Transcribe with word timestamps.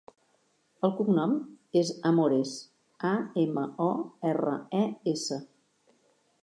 El 0.87 0.93
cognom 0.99 1.35
és 1.81 1.91
Amores: 2.11 2.55
a, 3.11 3.13
ema, 3.45 3.69
o, 3.91 3.93
erra, 4.33 4.57
e, 4.81 4.85
essa. 5.17 5.41